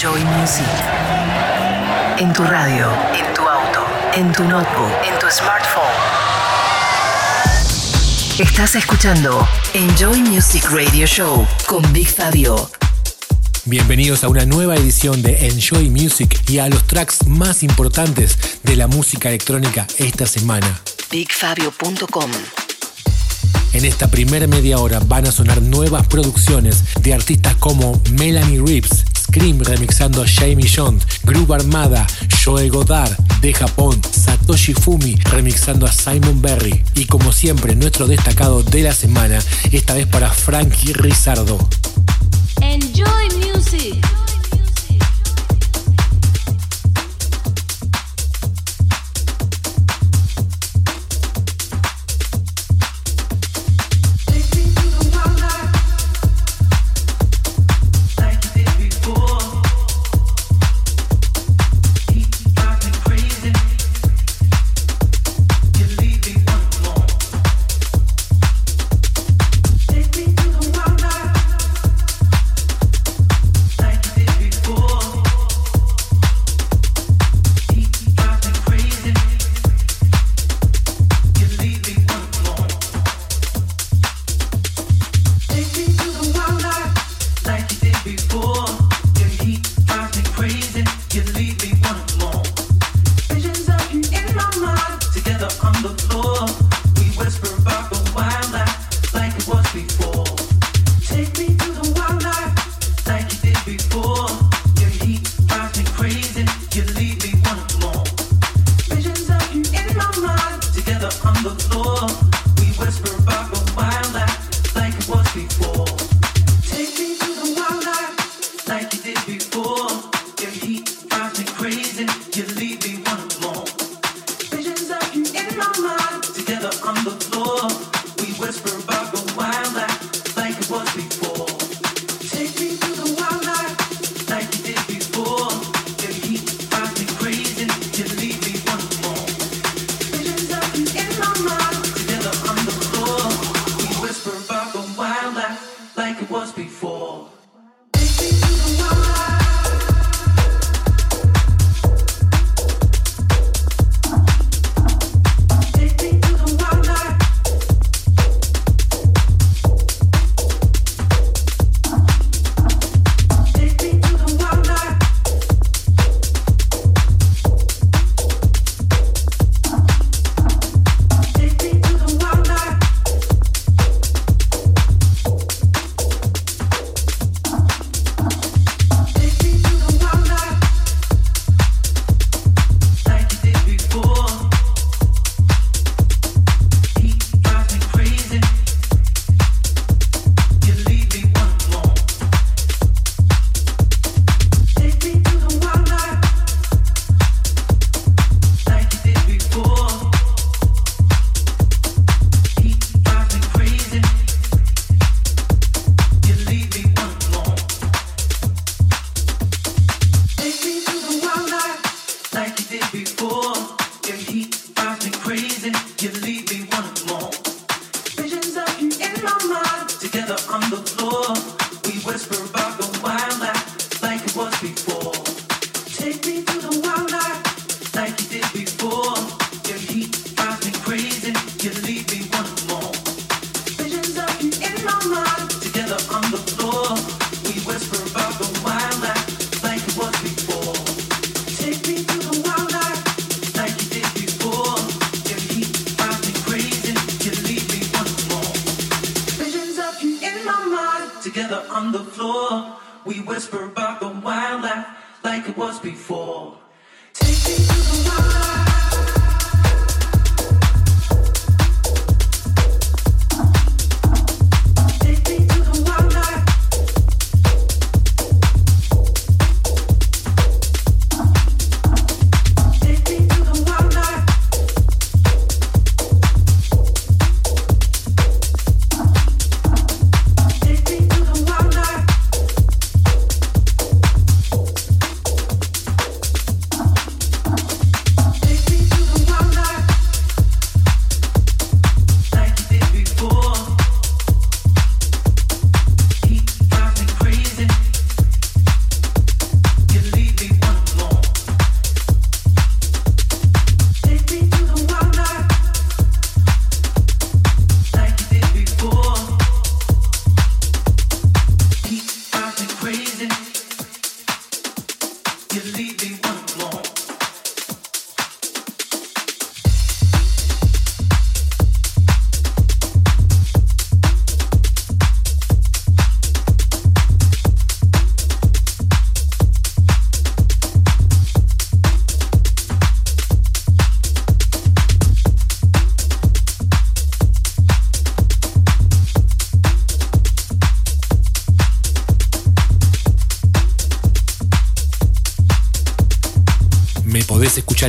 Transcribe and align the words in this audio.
Enjoy 0.00 0.24
Music. 0.26 0.64
En 2.20 2.32
tu 2.32 2.44
radio, 2.44 2.86
en 3.12 3.34
tu 3.34 3.42
auto, 3.42 3.84
en 4.14 4.30
tu 4.30 4.44
notebook, 4.44 4.92
en 5.04 5.18
tu 5.18 5.26
smartphone. 5.28 5.82
Estás 8.38 8.76
escuchando 8.76 9.44
Enjoy 9.74 10.20
Music 10.20 10.70
Radio 10.70 11.04
Show 11.04 11.44
con 11.66 11.92
Big 11.92 12.06
Fabio. 12.06 12.70
Bienvenidos 13.64 14.22
a 14.22 14.28
una 14.28 14.46
nueva 14.46 14.76
edición 14.76 15.20
de 15.20 15.48
Enjoy 15.48 15.90
Music 15.90 16.48
y 16.48 16.60
a 16.60 16.68
los 16.68 16.86
tracks 16.86 17.26
más 17.26 17.64
importantes 17.64 18.38
de 18.62 18.76
la 18.76 18.86
música 18.86 19.30
electrónica 19.30 19.84
esta 19.98 20.26
semana. 20.26 20.80
BigFabio.com 21.10 22.30
En 23.72 23.84
esta 23.84 24.08
primera 24.08 24.46
media 24.46 24.78
hora 24.78 25.00
van 25.00 25.26
a 25.26 25.32
sonar 25.32 25.60
nuevas 25.60 26.06
producciones 26.06 26.84
de 27.00 27.14
artistas 27.14 27.56
como 27.56 28.00
Melanie 28.12 28.62
Reeves, 28.64 29.04
Scream 29.28 29.60
remixando 29.62 30.22
a 30.22 30.26
Jamie 30.26 30.66
John, 30.66 30.98
Groove 31.24 31.52
Armada, 31.52 32.06
Joe 32.42 32.70
Godard 32.70 33.14
de 33.42 33.52
Japón, 33.52 34.00
Satoshi 34.10 34.72
Fumi 34.72 35.16
remixando 35.16 35.84
a 35.84 35.92
Simon 35.92 36.40
Berry 36.40 36.82
y 36.94 37.04
como 37.04 37.30
siempre 37.30 37.76
nuestro 37.76 38.06
destacado 38.06 38.62
de 38.62 38.82
la 38.82 38.94
semana, 38.94 39.38
esta 39.70 39.92
vez 39.94 40.06
para 40.06 40.30
Frankie 40.30 40.94
Rizardo. 40.94 41.58
Enjoy 42.62 43.28
music. 43.36 44.27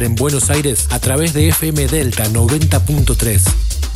En 0.04 0.16
Buenos 0.16 0.50
Aires 0.50 0.88
a 0.90 1.00
través 1.00 1.34
de 1.34 1.50
FM 1.50 1.88
Delta 1.88 2.26
90.3. 2.26 3.42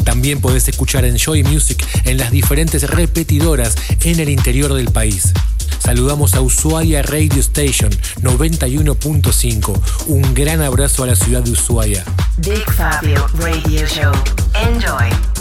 También 0.04 0.42
podés 0.42 0.68
escuchar 0.68 1.06
en 1.06 1.18
Joy 1.18 1.44
Music 1.44 1.86
en 2.06 2.18
las 2.18 2.32
diferentes 2.32 2.90
repetidoras 2.90 3.76
en 4.02 4.20
el 4.20 4.30
interior 4.30 4.74
del 4.74 4.92
país. 4.92 5.34
Saludamos 5.80 6.34
a 6.36 6.42
Ushuaia 6.42 7.02
Radio 7.02 7.40
Station 7.40 7.92
91.5. 8.22 9.82
Un 10.08 10.34
gran 10.34 10.62
abrazo 10.62 11.04
a 11.04 11.08
la 11.08 11.16
ciudad 11.16 11.44
de 11.44 11.52
Ushuaia. 11.52 12.04
Big 12.38 12.70
Fabio 12.72 13.28
Radio 13.40 13.86
Show. 13.88 14.12
Enjoy. 14.54 15.33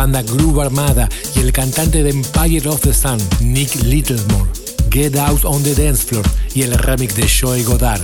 Banda 0.00 0.22
Groove 0.22 0.62
Armada 0.62 1.10
y 1.36 1.40
el 1.40 1.52
cantante 1.52 2.02
de 2.02 2.08
Empire 2.08 2.66
of 2.70 2.80
the 2.80 2.94
Sun, 2.94 3.18
Nick 3.40 3.74
Littlemore. 3.82 4.48
Get 4.90 5.14
Out 5.18 5.44
on 5.44 5.62
the 5.62 5.74
Dance 5.74 6.06
Floor 6.06 6.24
y 6.54 6.62
el 6.62 6.72
remix 6.72 7.14
de 7.16 7.28
Joey 7.28 7.62
Godard. 7.64 8.00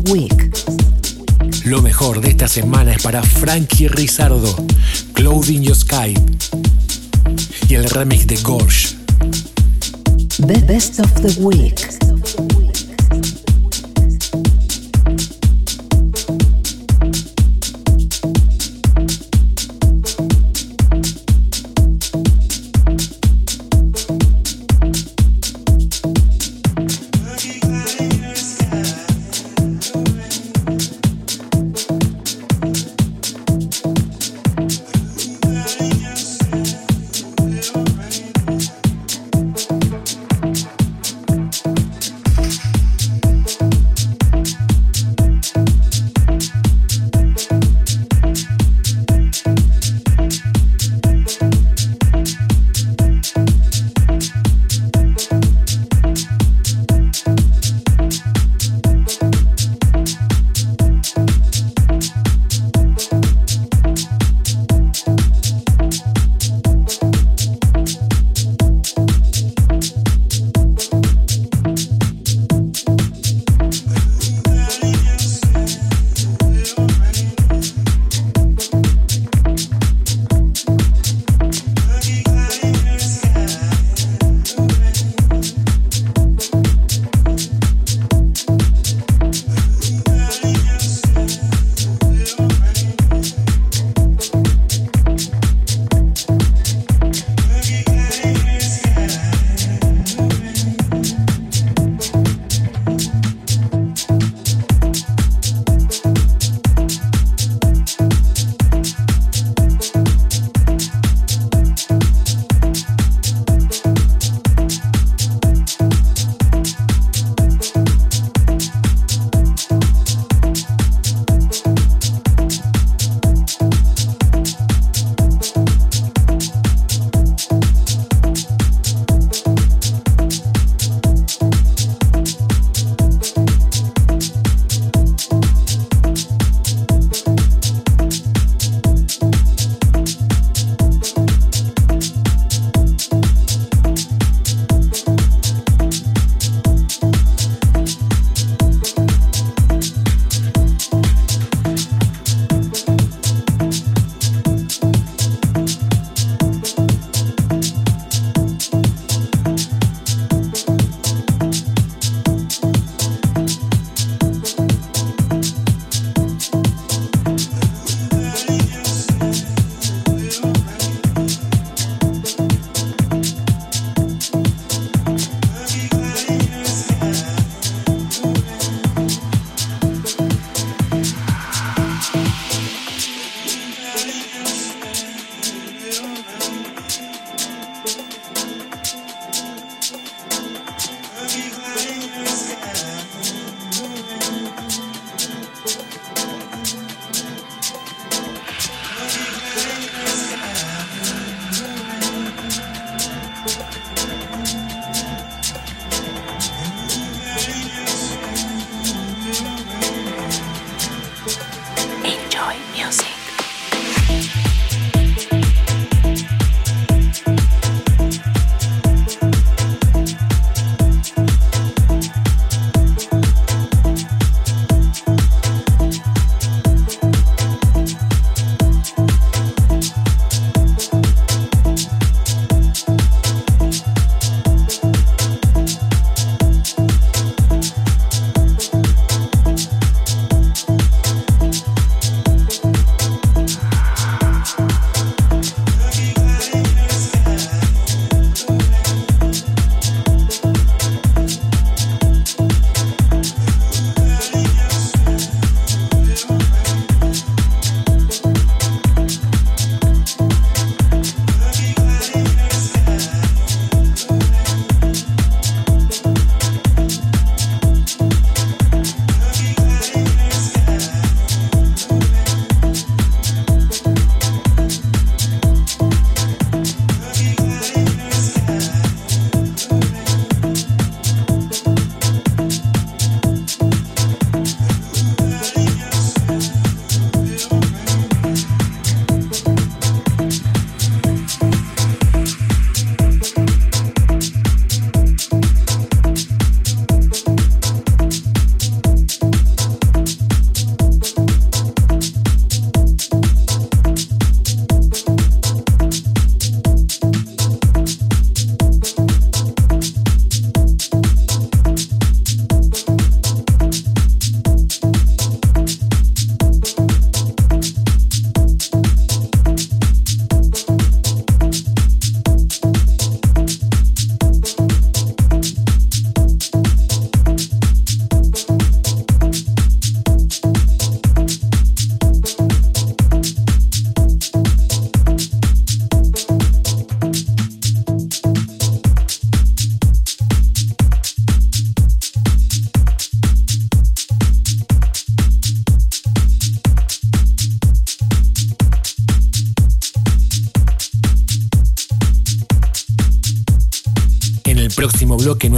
The 0.00 0.12
Week. 0.12 0.52
Lo 1.64 1.80
mejor 1.80 2.20
de 2.20 2.28
esta 2.28 2.48
semana 2.48 2.92
es 2.92 3.02
para 3.02 3.22
Frankie 3.22 3.88
Rizardo, 3.88 4.54
Clothing 5.14 5.62
Your 5.62 5.76
Sky 5.76 6.14
y 7.68 7.74
el 7.74 7.88
remix 7.88 8.26
de 8.26 8.36
Gorge. 8.42 8.96
Best 10.66 11.00
of 11.00 11.12
the 11.22 11.40
Week. 11.40 12.05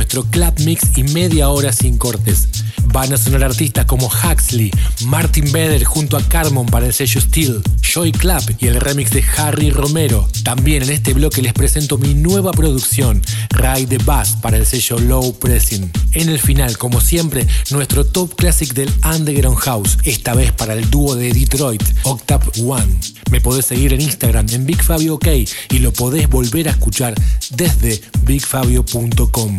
Nuestro 0.09 0.25
club 0.31 0.55
mix 0.61 0.97
y 0.97 1.03
media 1.03 1.51
hora 1.51 1.71
sin 1.71 1.99
cortes. 1.99 2.49
Van 2.87 3.13
a 3.13 3.19
sonar 3.19 3.45
artistas 3.45 3.85
como 3.85 4.07
Huxley, 4.07 4.71
Martin 5.05 5.53
Beder 5.53 5.85
junto 5.85 6.17
a 6.17 6.27
Carmon 6.27 6.65
para 6.65 6.87
el 6.87 6.95
sello 6.95 7.21
Steel, 7.21 7.61
Joy 7.83 8.13
Club 8.13 8.57
y 8.59 8.69
el 8.69 8.81
remix 8.81 9.11
de 9.11 9.23
Harry 9.37 9.71
Romero. 9.71 10.27
También 10.45 10.85
en 10.85 10.93
este 10.93 11.13
bloque 11.13 11.43
les 11.43 11.53
presento 11.53 11.99
mi 11.99 12.15
nueva 12.15 12.53
producción, 12.53 13.21
Ride 13.51 13.99
the 13.99 13.99
Bus 13.99 14.31
para 14.41 14.57
el 14.57 14.65
sello 14.65 14.99
Low 14.99 15.39
Pressing. 15.39 15.91
En 16.13 16.31
el 16.31 16.39
final, 16.39 16.79
como 16.79 17.03
siempre, 17.03 17.47
nuestro 17.71 18.07
top 18.07 18.35
classic 18.35 18.73
del 18.73 18.91
Underground 19.05 19.59
House, 19.59 19.99
esta 20.05 20.33
vez 20.33 20.53
para 20.53 20.73
el 20.73 20.89
dúo 20.89 21.17
de 21.17 21.35
Detroit, 21.35 21.83
Octave 22.05 22.47
One. 22.63 22.99
Me 23.31 23.43
podés 23.43 23.67
seguir 23.67 23.93
en 23.93 24.01
Instagram 24.01 24.47
en 24.53 24.65
BigFabioK 24.65 25.27
y 25.69 25.79
lo 25.81 25.93
podés 25.93 26.31
volver 26.31 26.69
a 26.69 26.71
escuchar 26.71 27.15
desde 27.51 28.01
bigfabio.com. 28.23 29.59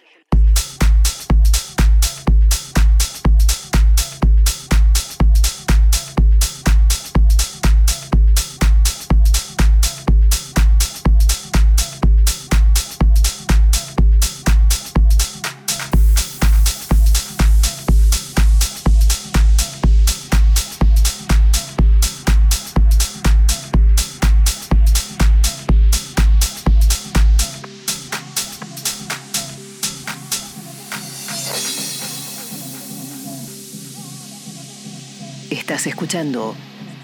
Estás 35.71 35.87
escuchando 35.87 36.53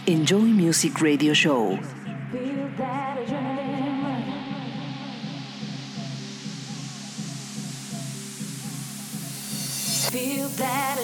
Enjoy 0.06 0.42
Music 0.42 1.00
Radio 1.00 1.34
Show. 1.34 1.80
Feel 1.80 2.68
that 2.76 3.18
adrenaline. 3.18 4.26
Feel 10.12 10.50
that. 10.50 10.98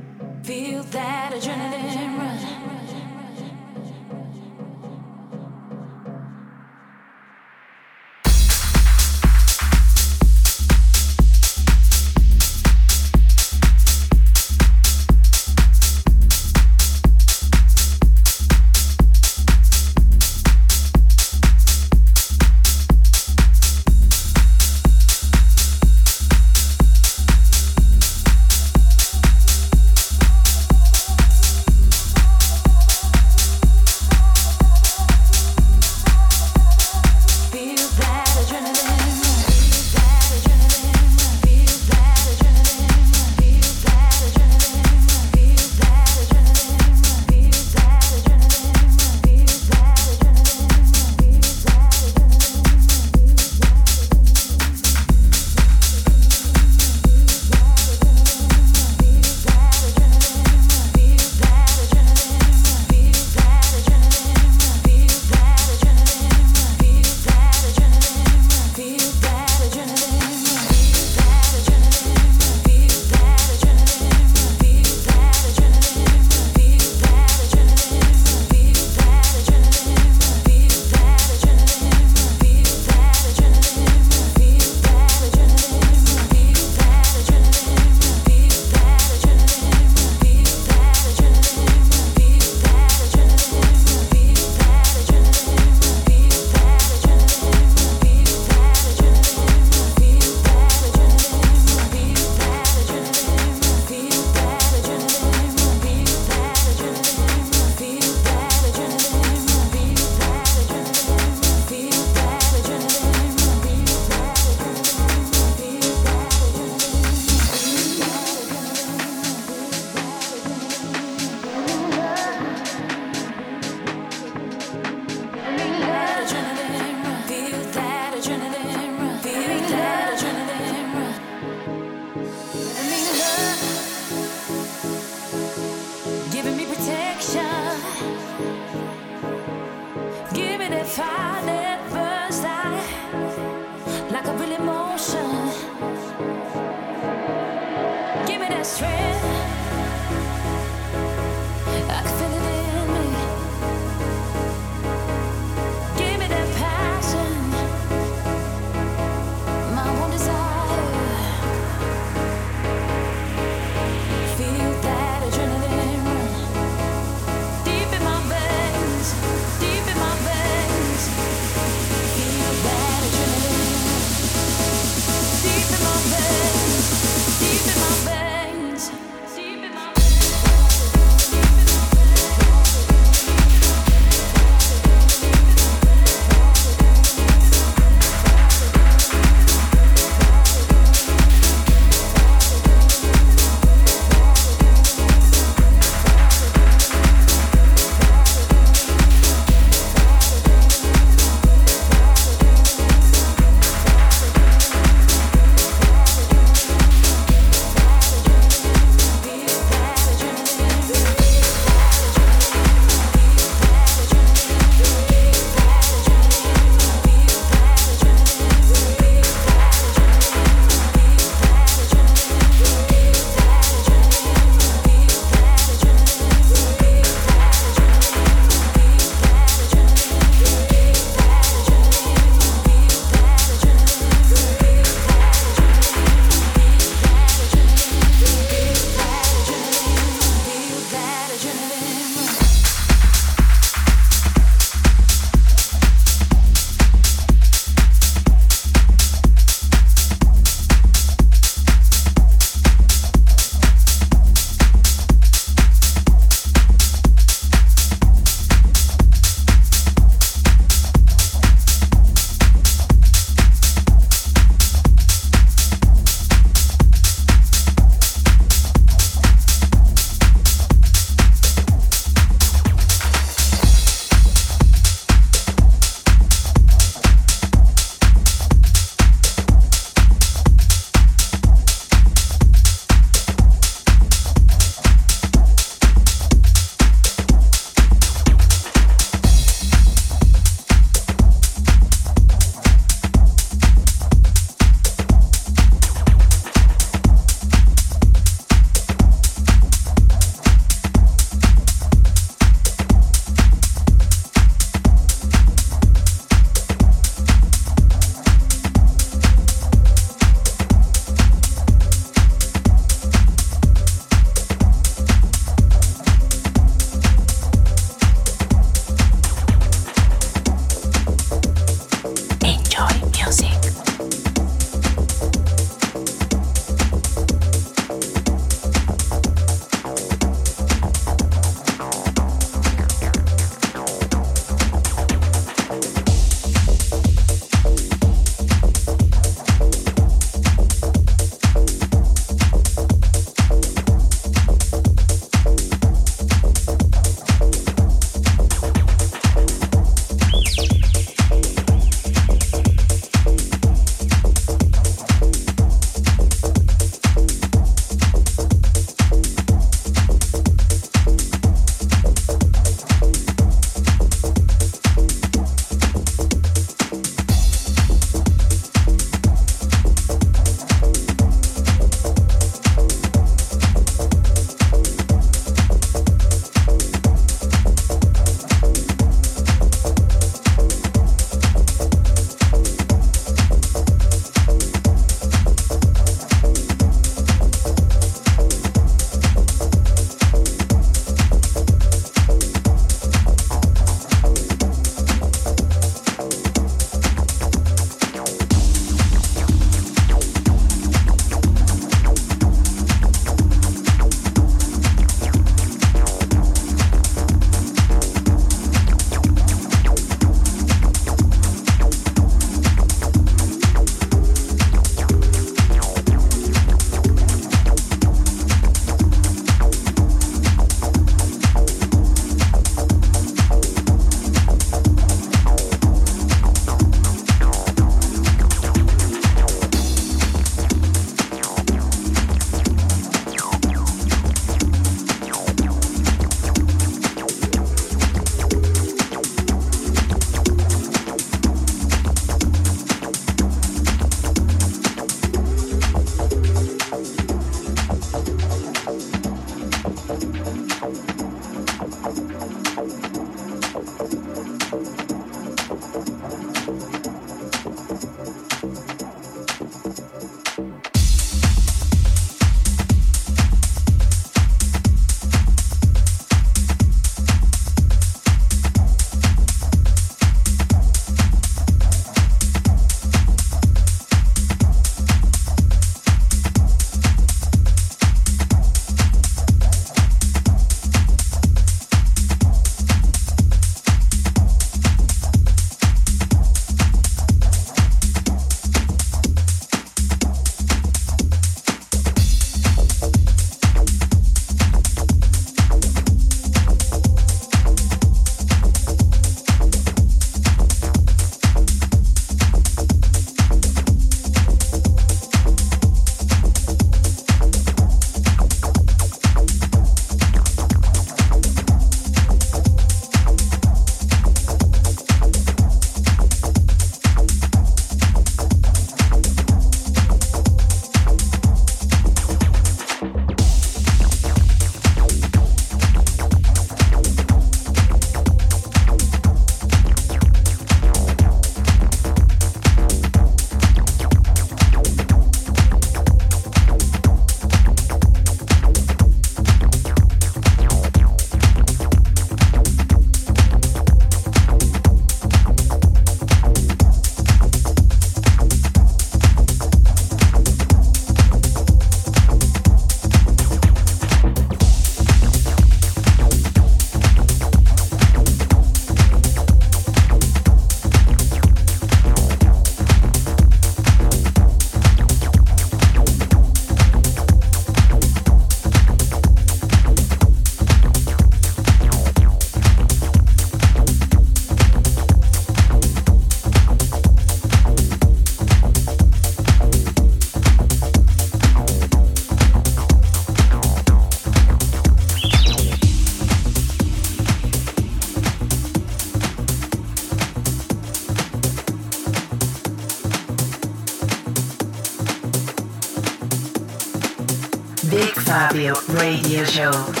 Show. 599.51 600.00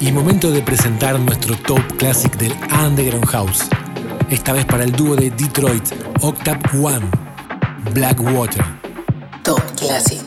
Y 0.00 0.10
momento 0.10 0.50
de 0.50 0.62
presentar 0.62 1.20
nuestro 1.20 1.54
top 1.54 1.82
classic 1.98 2.34
del 2.38 2.54
Underground 2.82 3.26
House. 3.26 3.68
Esta 4.30 4.54
vez 4.54 4.64
para 4.64 4.84
el 4.84 4.92
dúo 4.92 5.16
de 5.16 5.30
Detroit, 5.30 5.86
Octave 6.22 6.60
One, 6.82 7.06
Blackwater. 7.92 8.64
Top 9.42 9.60
Classic. 9.76 10.19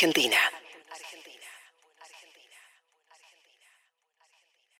Argentina. 0.00 0.27